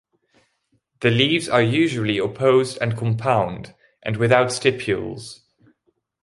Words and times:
The 1.01 1.11
leaves 1.11 1.47
are 1.47 1.61
usually 1.61 2.17
opposed 2.17 2.79
and 2.81 2.97
compound, 2.97 3.75
and 4.01 4.17
without 4.17 4.47
stipules. 4.47 5.41